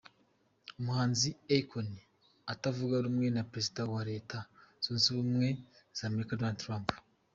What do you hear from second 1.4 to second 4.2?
Akoni utavuga rumwe na Perezida wa